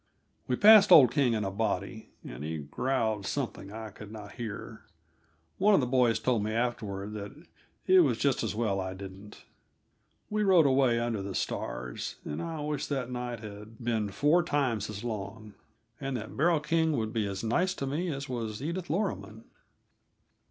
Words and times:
We 0.47 0.55
passed 0.55 0.91
old 0.91 1.11
King 1.11 1.33
in 1.33 1.43
a 1.43 1.51
body, 1.51 2.09
and 2.25 2.43
he 2.43 2.57
growled 2.57 3.27
something 3.27 3.71
I 3.71 3.91
could 3.91 4.11
not 4.11 4.31
hear; 4.31 4.81
one 5.59 5.75
of 5.75 5.79
the 5.79 5.85
boys 5.85 6.17
told 6.17 6.41
me, 6.43 6.53
afterward, 6.53 7.13
that 7.13 7.31
it 7.85 7.99
was 7.99 8.17
just 8.17 8.41
as 8.41 8.55
well 8.55 8.79
I 8.81 8.95
didn't. 8.95 9.45
We 10.27 10.41
rode 10.43 10.65
away 10.65 10.99
under 10.99 11.21
the 11.21 11.35
stars, 11.35 12.15
and 12.25 12.41
I 12.41 12.61
wished 12.61 12.89
that 12.89 13.11
night 13.11 13.41
had 13.41 13.77
been 13.77 14.09
four 14.09 14.41
times 14.41 14.89
as 14.89 15.03
long, 15.03 15.53
and 15.99 16.17
that 16.17 16.35
Beryl 16.35 16.61
King 16.61 16.93
would 16.93 17.13
be 17.13 17.27
as 17.27 17.43
nice 17.43 17.75
to 17.75 17.85
me 17.85 18.09
as 18.11 18.27
was 18.27 18.59
Edith 18.59 18.89
Loroman. 18.89 19.43